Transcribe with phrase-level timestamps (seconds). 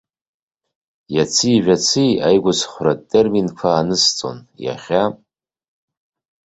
[1.15, 5.03] Иаци жәаци аигәыцхәратә терминқәа анысҵон, иахьа.